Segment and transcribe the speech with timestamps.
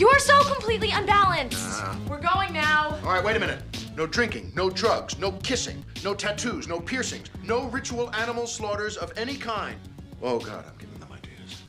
[0.00, 1.84] You are so completely unbalanced.
[2.08, 2.98] We're going now.
[3.04, 3.58] All right, wait a minute.
[3.94, 9.12] No drinking, no drugs, no kissing, no tattoos, no piercings, no ritual animal slaughters of
[9.18, 9.76] any kind.
[10.22, 11.62] Oh, God, I'm giving them ideas.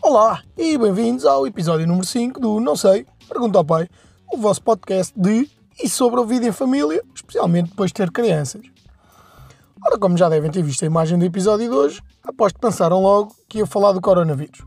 [0.00, 3.88] Olá e bem-vindos ao episódio número 5 do Não Sei, Pergunta ao Pai,
[4.32, 5.50] o vosso podcast de
[5.82, 8.62] e sobre a vida em família, especialmente depois de ter crianças.
[9.84, 13.02] Ora, como já devem ter visto a imagem do episódio de hoje, aposto que pensaram
[13.02, 14.62] logo que ia falar do coronavírus.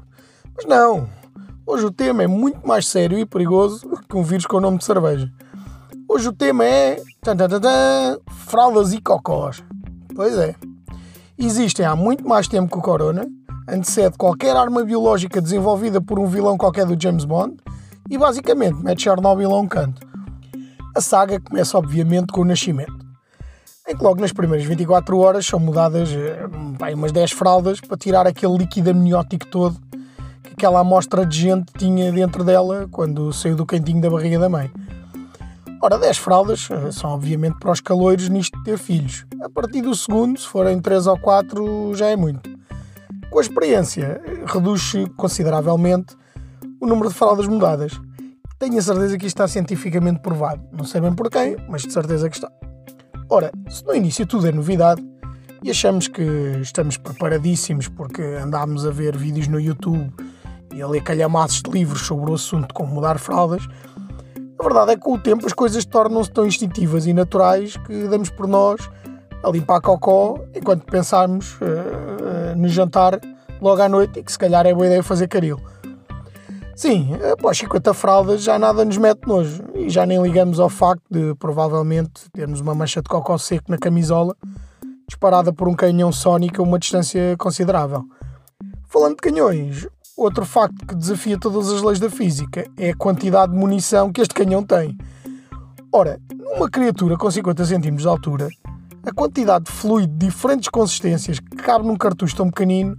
[0.53, 1.07] Mas não!
[1.69, 4.77] Hoje o tema é muito mais sério e perigoso que um vírus com o nome
[4.77, 5.29] de cerveja.
[6.07, 7.03] Hoje o tema é.
[8.45, 9.61] Fraldas e cocós.
[10.15, 10.55] Pois é.
[11.37, 13.27] Existem há muito mais tempo que o corona,
[13.67, 17.57] antecede qualquer arma biológica desenvolvida por um vilão qualquer do James Bond
[18.09, 20.07] e basicamente mete Chernobyl a um canto.
[20.95, 23.05] A saga começa obviamente com o nascimento,
[23.85, 26.11] em que logo nas primeiras 24 horas são mudadas
[26.79, 29.86] bem, umas 10 fraldas para tirar aquele líquido amniótico todo
[30.57, 34.71] aquela amostra de gente tinha dentro dela quando saiu do cantinho da barriga da mãe.
[35.79, 39.23] Ora, 10 fraldas são obviamente para os caloiros nisto de ter filhos.
[39.43, 42.49] A partir do segundo, se forem 3 ou 4, já é muito.
[43.29, 46.17] Com a experiência, reduz-se consideravelmente
[46.81, 47.91] o número de fraldas mudadas.
[48.57, 50.63] Tenho a certeza que isto está cientificamente provado.
[50.71, 52.51] Não sei bem por quem, mas de certeza que está.
[53.29, 55.05] Ora, se no início tudo é novidade
[55.61, 56.23] e achamos que
[56.63, 60.11] estamos preparadíssimos porque andámos a ver vídeos no YouTube
[60.77, 63.67] e a ler calhamaços de livros sobre o assunto como mudar fraldas,
[64.59, 68.07] a verdade é que com o tempo as coisas tornam-se tão instintivas e naturais que
[68.07, 68.79] damos por nós
[69.43, 73.19] a limpar cocó enquanto pensarmos uh, uh, no jantar
[73.59, 75.59] logo à noite e que se calhar é boa ideia fazer caril.
[76.75, 81.03] Sim, após 50 fraldas já nada nos mete nojo e já nem ligamos ao facto
[81.09, 84.35] de provavelmente termos uma mancha de cocó seco na camisola
[85.07, 88.03] disparada por um canhão sónico a uma distância considerável.
[88.89, 89.87] Falando de canhões,
[90.17, 94.19] outro facto que desafia todas as leis da física é a quantidade de munição que
[94.21, 94.97] este canhão tem.
[95.91, 98.49] Ora, numa criatura com 50 cm de altura,
[99.05, 102.97] a quantidade de fluido de diferentes consistências que cabe num cartucho tão pequenino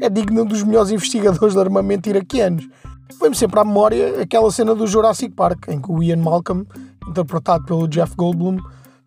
[0.00, 2.66] é digna dos melhores investigadores de armamento iraquianos
[3.20, 6.66] Vem-me sempre à memória aquela cena do Jurassic Park, em que o Ian Malcolm,
[7.06, 8.58] interpretado pelo Jeff Goldblum,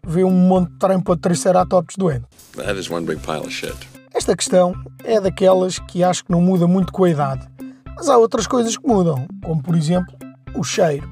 [0.06, 2.25] vê um monte de trampa de Triceratops doente.
[2.56, 3.97] That is one big pile of shit.
[4.13, 4.73] Esta questão
[5.03, 7.47] é daquelas que acho que não muda muito com a idade,
[7.95, 10.16] mas há outras coisas que mudam, como por exemplo
[10.56, 11.07] o cheiro.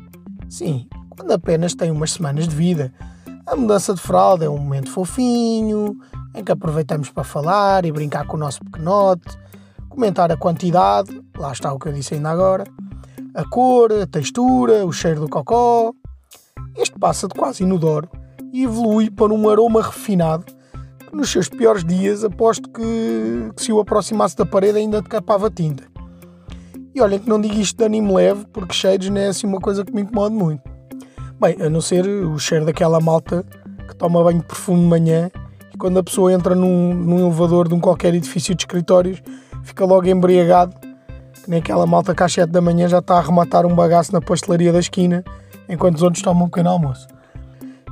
[0.49, 2.93] Sim, quando apenas tem umas semanas de vida,
[3.45, 5.97] a mudança de fralda é um momento fofinho,
[6.33, 9.37] em que aproveitamos para falar e brincar com o nosso pequenote,
[9.89, 12.65] comentar a quantidade, lá está o que eu disse ainda agora,
[13.33, 15.93] a cor, a textura, o cheiro do cocó.
[16.75, 18.09] Este passa de quase inodoro
[18.51, 20.54] e evolui para um aroma refinado
[21.15, 25.83] nos seus piores dias aposto que, que se o aproximasse da parede ainda decapava tinta.
[26.93, 29.59] E olhem que não digo isto de animo leve, porque cheiros não é assim uma
[29.59, 30.61] coisa que me incomoda muito.
[31.39, 33.45] Bem, a não ser o cheiro daquela malta
[33.87, 35.31] que toma banho de perfume de manhã
[35.73, 39.21] e quando a pessoa entra num, num elevador de um qualquer edifício de escritórios
[39.63, 40.75] fica logo embriagado,
[41.43, 44.13] que nem aquela malta que às 7 da manhã já está a arrematar um bagaço
[44.13, 45.23] na pastelaria da esquina,
[45.67, 47.07] enquanto os outros tomam um pequeno almoço.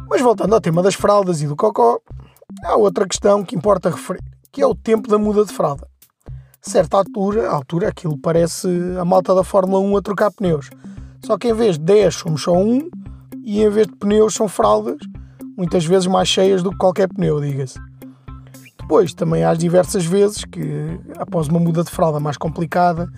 [0.10, 2.00] Mas voltando ao tema das fraldas e do cocó,
[2.64, 5.88] há outra questão que importa referir, que é o tempo da muda de fralda.
[6.62, 8.68] Certa altura, altura aquilo parece
[9.00, 10.70] a malta da Fórmula 1 a trocar pneus.
[11.26, 12.90] Só que em vez de 10 somos só um
[13.44, 14.98] e em vez de pneus são fraldas,
[15.58, 17.80] muitas vezes mais cheias do que qualquer pneu, diga-se.
[18.80, 23.10] Depois, também há as diversas vezes que, após uma muda de fralda mais complicada,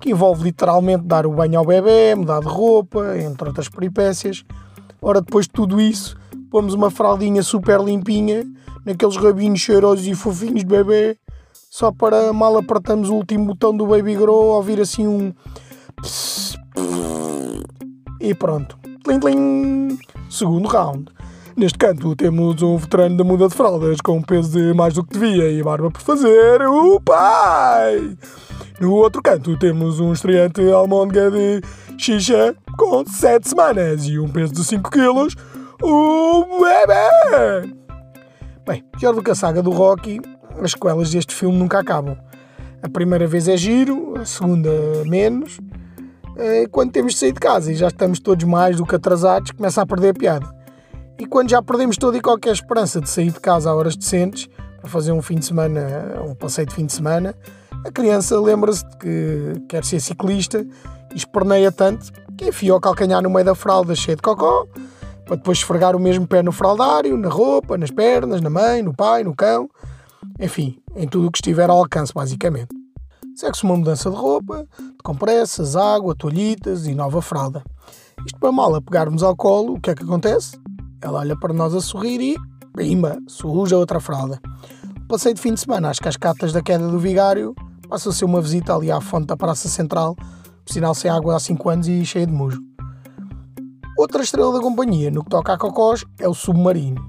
[0.00, 4.44] que envolve literalmente dar o banho ao bebê, mudar de roupa, entre outras peripécias.
[5.00, 6.16] Ora, depois de tudo isso,
[6.50, 8.44] pomos uma fraldinha super limpinha,
[8.84, 11.16] naqueles rabinhos cheirosos e fofinhos de bebê,
[11.70, 15.32] só para mal apertamos o último botão do Baby Grow, ouvir assim um.
[18.20, 18.78] E pronto.
[19.02, 19.98] Tlim, tlim.
[20.30, 21.06] Segundo round.
[21.56, 25.12] Neste canto temos um veterano da muda de fraldas com peso de mais do que
[25.12, 28.16] devia e barba por fazer, o pai!
[28.80, 31.60] No outro canto temos um estreante almôndega de
[31.96, 35.36] xixa com 7 semanas e um peso de 5 quilos,
[35.80, 37.83] o bebê!
[38.66, 40.20] Bem, pior do que a saga do Rocky,
[40.62, 42.16] as sequelas deste filme nunca acabam.
[42.82, 44.70] A primeira vez é giro, a segunda
[45.04, 45.58] menos.
[46.36, 49.50] Eh, quando temos de sair de casa e já estamos todos mais do que atrasados,
[49.50, 50.54] começa a perder a piada.
[51.18, 54.48] E quando já perdemos toda e qualquer esperança de sair de casa a horas decentes,
[54.80, 57.34] para fazer um fim de semana, um passeio de fim de semana,
[57.84, 60.66] a criança lembra-se de que quer ser ciclista
[61.14, 64.66] e esperneia tanto que enfia o calcanhar no meio da fralda cheio de cocó,
[65.24, 68.94] para depois esfregar o mesmo pé no fraldário, na roupa, nas pernas, na mãe, no
[68.94, 69.68] pai, no cão,
[70.38, 72.74] enfim, em tudo o que estiver ao alcance, basicamente.
[73.34, 77.64] Segue-se uma mudança de roupa, de compressas, água, toalhitas e nova fralda.
[78.24, 80.58] Isto para mal a pegarmos ao colo, o que é que acontece?
[81.00, 82.36] Ela olha para nós a sorrir e,
[82.76, 84.40] pimba, surge a outra fralda.
[85.08, 87.54] Passei de fim de semana às cascatas da queda do vigário,
[87.88, 90.14] passa a ser uma visita ali à fonte da Praça Central,
[90.64, 92.73] por sinal sem água há 5 anos e cheia de mujo.
[94.04, 97.08] Outra estrela da companhia no que toca a cocós é o submarino,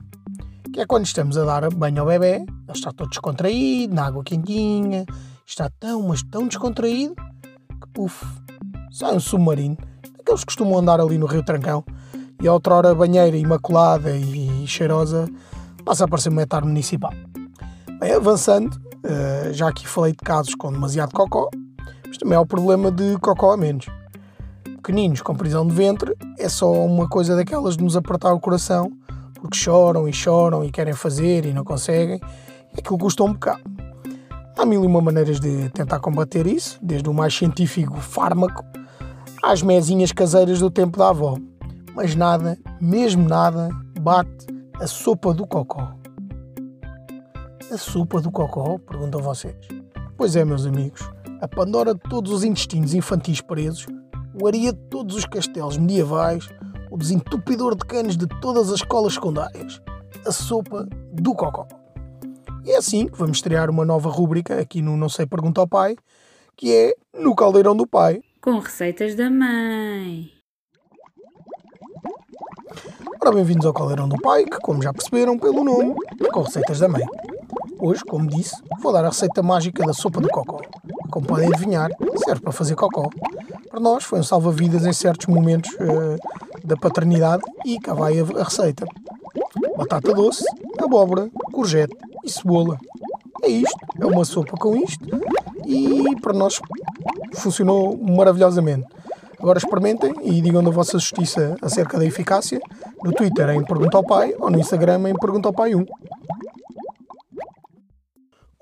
[0.72, 4.24] que é quando estamos a dar banho ao bebê, ele está todo descontraído, na água
[4.24, 5.06] quentinha,
[5.46, 8.26] está tão, mas tão descontraído, que puf,
[8.90, 9.78] sai um submarino,
[10.18, 11.84] aqueles que costumam andar ali no Rio Trancão,
[12.42, 15.28] e a outrora banheira imaculada e cheirosa
[15.84, 17.12] passa a parecer um metar municipal.
[18.00, 21.50] Bem, avançando, eh, já aqui falei de casos com demasiado cocó,
[22.08, 23.86] mas também há o problema de cocó a menos.
[24.78, 28.92] Pequeninos com prisão de ventre é só uma coisa daquelas de nos apertar o coração,
[29.36, 32.20] porque choram e choram e querem fazer e não conseguem,
[32.76, 33.64] e aquilo custa um bocado.
[34.58, 38.64] Há mil e uma maneiras de tentar combater isso, desde o mais científico fármaco
[39.44, 41.38] às mesinhas caseiras do tempo da avó.
[41.94, 44.48] Mas nada, mesmo nada, bate
[44.80, 45.94] a sopa do cocó.
[47.72, 48.78] A sopa do cocó?
[48.80, 49.56] Perguntam vocês.
[50.18, 51.02] Pois é, meus amigos,
[51.42, 53.86] a Pandora de todos os intestinos infantis presos,
[54.40, 56.50] o aria de todos os castelos medievais,
[56.92, 59.82] o desentupidor de canos de todas as escolas secundárias.
[60.26, 61.68] A sopa do cocó.
[62.64, 65.68] E é assim que vamos estrear uma nova rúbrica aqui no Não Sei Pergunta ao
[65.68, 65.96] Pai,
[66.56, 68.22] que é No Caldeirão do Pai.
[68.42, 70.32] Com receitas da mãe.
[73.22, 76.80] Ora, bem-vindos ao Caldeirão do Pai, que, como já perceberam pelo nome, é com receitas
[76.80, 77.04] da mãe.
[77.80, 80.60] Hoje, como disse, vou dar a receita mágica da sopa do cocó.
[81.12, 81.92] Como podem adivinhar,
[82.26, 83.10] serve para fazer cocó.
[83.76, 86.18] Para nós foi um salva-vidas em certos momentos uh,
[86.66, 88.86] da paternidade e cá vai a, a receita.
[89.76, 90.46] Batata doce,
[90.82, 91.94] abóbora, courgette
[92.24, 92.78] e cebola.
[93.44, 95.06] É isto, é uma sopa com isto
[95.66, 96.58] e para nós
[97.34, 98.88] funcionou maravilhosamente.
[99.38, 102.62] Agora experimentem e digam da vossa justiça acerca da eficácia
[103.04, 105.86] no Twitter em Pergunta ao Pai ou no Instagram em Pergunta ao Pai 1.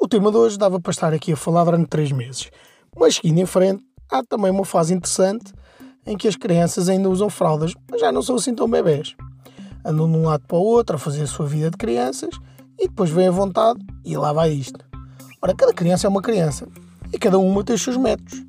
[0.01, 2.49] O tema de hoje dava para estar aqui a falar durante 3 meses,
[2.97, 5.51] mas seguindo em frente, há também uma fase interessante
[6.05, 9.15] em que as crianças ainda usam fraldas, mas já não são assim tão bebés.
[9.83, 12.37] Andam de um lado para o outro a fazer a sua vida de crianças
[12.77, 14.79] e depois vem a vontade e lá vai isto.
[15.41, 16.67] Ora, cada criança é uma criança
[17.11, 18.45] e cada uma tem os seus métodos.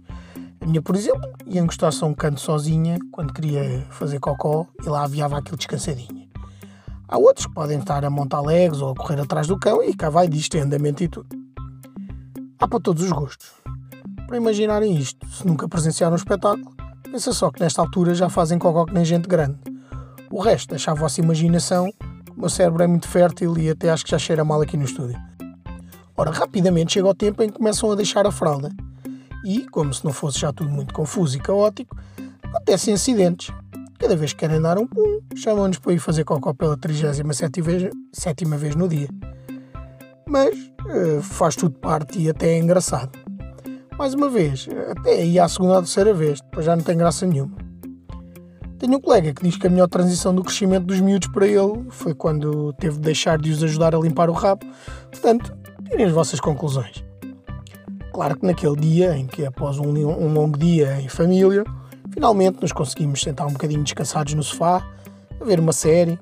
[0.61, 4.89] A minha, por exemplo, ia encostar-se a um canto sozinha quando queria fazer cocó e
[4.89, 6.29] lá aviava aquilo descansadinho.
[7.09, 9.95] Há outros que podem estar a montar legs ou a correr atrás do cão e
[9.95, 11.29] cá vai disto em andamento e tudo.
[12.59, 13.64] Há para todos os gostos.
[14.27, 16.75] Para imaginarem isto, se nunca presenciaram um espetáculo,
[17.11, 19.59] pensa só que nesta altura já fazem cocó que nem gente grande.
[20.31, 21.93] O resto deixa a vossa imaginação,
[22.37, 24.85] o meu cérebro é muito fértil e até acho que já cheira mal aqui no
[24.85, 25.17] estúdio.
[26.17, 28.71] Ora, rapidamente chega o tempo em que começam a deixar a fralda.
[29.45, 31.97] E, como se não fosse já tudo muito confuso e caótico,
[32.43, 33.55] acontecem acidentes.
[33.99, 37.91] Cada vez que querem dar um pum, chamam-nos para ir fazer cocó pela 37 vez,
[38.59, 39.09] vez no dia.
[40.27, 43.24] Mas uh, faz tudo parte e até é engraçado.
[43.99, 47.25] Mais uma vez, até aí à segunda ou terceira vez, depois já não tem graça
[47.25, 47.57] nenhuma.
[48.77, 51.87] Tenho um colega que diz que a melhor transição do crescimento dos miúdos para ele
[51.91, 54.67] foi quando teve de deixar de os ajudar a limpar o rabo.
[55.11, 55.57] Portanto,
[55.89, 57.05] tirem as vossas conclusões.
[58.13, 61.63] Claro que naquele dia em que, após um, um longo dia em família,
[62.13, 64.85] finalmente nos conseguimos sentar um bocadinho descansados no sofá,
[65.41, 66.19] a ver uma série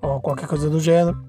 [0.00, 1.20] ou qualquer coisa do género,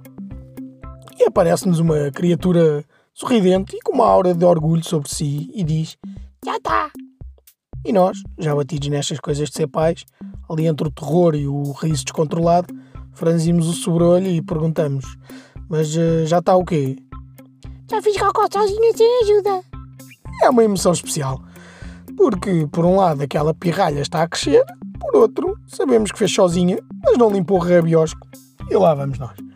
[1.20, 2.86] e aparece-nos uma criatura
[3.22, 5.96] sorridente e com uma aura de orgulho sobre si e diz:
[6.44, 6.90] Já está!
[7.86, 10.06] E nós, já batidos nestas coisas de ser pais,
[10.50, 12.74] ali entre o terror e o riso descontrolado,
[13.14, 15.06] franzimos o sobrolho e perguntamos:
[15.70, 16.98] Mas uh, já está o quê?
[17.90, 19.62] Já fiz cocó sozinha sem ajuda.
[20.42, 21.44] É uma emoção especial.
[22.18, 24.64] Porque, por um lado, aquela pirralha está a crescer,
[25.00, 28.28] por outro, sabemos que fez sozinha, mas não limpou o rabiosco.
[28.70, 29.51] E lá vamos nós.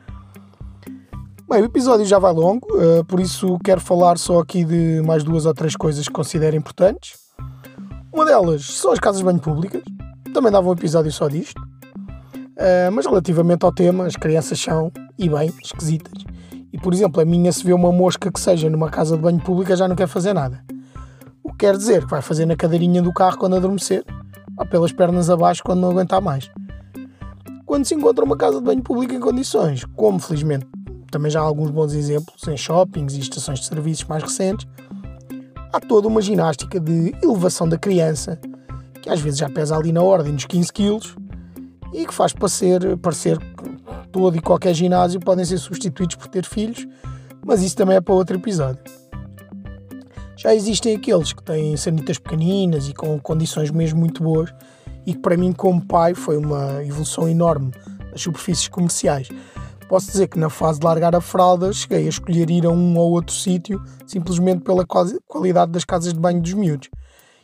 [1.48, 5.24] Bem, o episódio já vai longo, uh, por isso quero falar só aqui de mais
[5.24, 7.20] duas ou três coisas que considero importantes.
[8.12, 9.84] Uma delas são as casas de banho públicas.
[10.34, 11.62] Também dava um episódio só disto.
[11.62, 16.24] Uh, mas relativamente ao tema, as crianças são, e bem, esquisitas.
[16.74, 19.40] E, por exemplo, a minha, se vê uma mosca que seja numa casa de banho
[19.40, 20.66] pública, já não quer fazer nada.
[21.44, 24.04] O que quer dizer que vai fazer na cadeirinha do carro quando adormecer,
[24.58, 26.50] ou pelas pernas abaixo quando não aguentar mais.
[27.68, 30.66] Quando se encontra uma casa de banho pública em condições, como felizmente
[31.16, 34.68] também já há alguns bons exemplos em shoppings e estações de serviços mais recentes,
[35.72, 38.38] há toda uma ginástica de elevação da criança,
[39.02, 41.16] que às vezes já pesa ali na ordem dos 15 quilos,
[41.94, 46.44] e que faz parecer, parecer que todo e qualquer ginásio podem ser substituídos por ter
[46.44, 46.86] filhos,
[47.46, 48.84] mas isso também é para outro episódio.
[50.36, 54.54] Já existem aqueles que têm sanitas pequeninas e com condições mesmo muito boas,
[55.06, 57.72] e que para mim, como pai, foi uma evolução enorme
[58.12, 59.30] das superfícies comerciais.
[59.88, 62.98] Posso dizer que na fase de largar a fralda cheguei a escolher ir a um
[62.98, 66.90] ou outro sítio simplesmente pela quali- qualidade das casas de banho dos miúdos.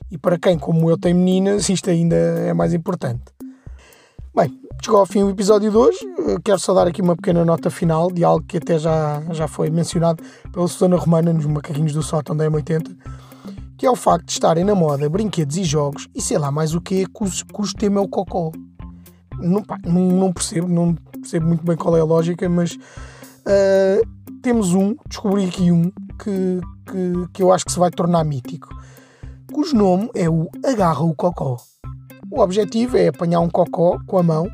[0.10, 3.22] E para quem, como eu, tem meninas, isto ainda é mais importante.
[4.36, 4.52] Bem,
[4.84, 6.00] chegou ao fim o episódio de hoje.
[6.18, 9.48] Eu Quero só dar aqui uma pequena nota final de algo que até já, já
[9.48, 12.96] foi mencionado pela Susana Romana nos Macaquinhos do Sótão da M80,
[13.78, 16.74] que é o facto de estarem na moda brinquedos e jogos e sei lá mais
[16.74, 18.52] o que cujo tema é o cocó.
[19.42, 22.78] Não, não, percebo, não percebo muito bem qual é a lógica, mas
[23.46, 24.02] ah,
[24.42, 28.70] temos um, descobri aqui um que, que, que eu acho que se vai tornar mítico,
[29.52, 31.58] cujo nome é o Agarra o Cocó.
[32.30, 34.48] O objetivo é apanhar um cocó com a mão,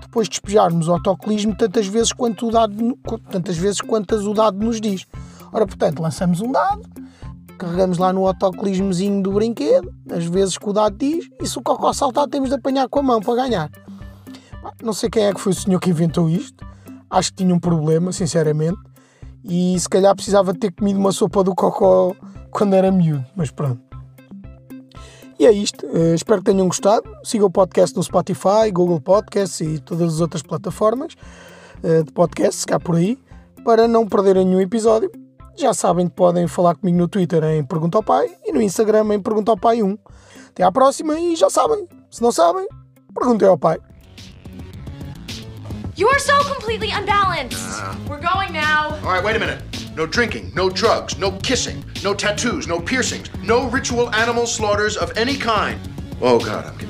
[0.00, 2.96] depois despejarmos o autocolismo tantas vezes, quanto o dado,
[3.30, 5.06] tantas vezes quantas o dado nos diz.
[5.52, 6.82] Ora, portanto, lançamos um dado,
[7.58, 11.62] carregamos lá no autocolismozinho do brinquedo, as vezes que o dado diz, e se o
[11.62, 13.70] cocó saltar temos de apanhar com a mão para ganhar.
[14.82, 16.66] Não sei quem é que foi o senhor que inventou isto,
[17.10, 18.78] acho que tinha um problema, sinceramente,
[19.44, 22.14] e se calhar precisava ter comido uma sopa do cocó
[22.50, 23.80] quando era miúdo, mas pronto.
[25.38, 25.86] E é isto.
[25.92, 27.04] Eh, espero que tenham gostado.
[27.22, 31.14] Sigam o podcast no Spotify, Google Podcasts e todas as outras plataformas
[31.82, 33.18] eh, de podcasts cá por aí,
[33.62, 35.10] para não perderem nenhum episódio.
[35.54, 39.14] Já sabem que podem falar comigo no Twitter em Pergunta ao Pai e no Instagram
[39.14, 39.98] em Pergunta ao Pai 1.
[40.48, 41.86] Até à próxima e já sabem.
[42.10, 42.66] Se não sabem,
[43.14, 43.78] perguntem ao pai.
[45.96, 47.82] You are so completely unbalanced.
[47.82, 47.96] Uh.
[48.06, 48.90] We're going now.
[48.96, 49.62] All right, wait a minute.
[49.96, 55.16] No drinking, no drugs, no kissing, no tattoos, no piercings, no ritual animal slaughters of
[55.16, 55.80] any kind.
[56.20, 56.85] Oh, God, I'm getting.